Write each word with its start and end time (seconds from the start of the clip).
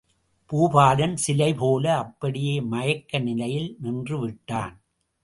பூபாலன் 0.49 1.13
சிலைபோல 1.27 1.85
அப்படியே 1.97 2.61
மயக்க 2.61 3.19
நிலையில் 3.19 3.77
நின்று 3.79 4.19
விட்டான். 4.19 4.75